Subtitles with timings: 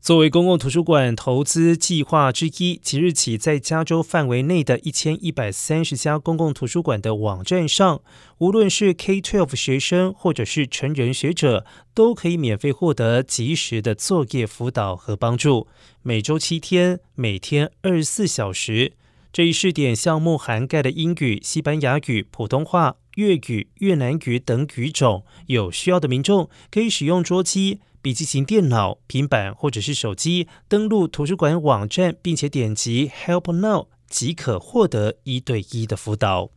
[0.00, 8.00] 作为公共图书馆投资计划之一，即日起在加州范围内的一千一百三十家公共图书馆的网站上，
[8.38, 15.66] 无论是 K-12 学生或者是成人学者，都可以免费获得及时的作业辅导和帮助。
[16.02, 18.92] 每周七天，每天二十四小时。
[19.30, 25.24] 这一试点项目涵盖了英语、西班牙语、普通话、粤语、越南语等语种。
[25.48, 27.80] 有需要的民众可以使用桌机。
[28.00, 36.50] 笔记型电脑、平板或者是手机登录图书馆网站，并且点击 Help Now 即可获得一对一的辅导。